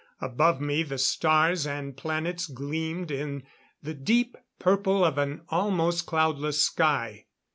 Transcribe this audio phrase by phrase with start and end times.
[0.19, 3.43] Above me the stars and planets gleamed in
[3.83, 7.27] the deep purple of an almost cloudless sky.